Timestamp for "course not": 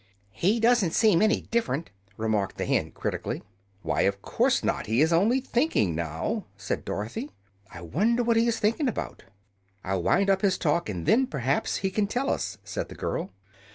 4.23-4.87